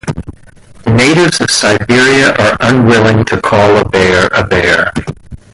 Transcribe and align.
The 0.81 0.93
natives 0.93 1.41
of 1.41 1.51
Siberia 1.51 2.33
are 2.35 2.57
unwilling 2.61 3.23
to 3.25 3.39
call 3.39 3.77
a 3.77 3.87
bear 3.87 4.29
a 4.33 4.43
bear. 4.43 4.91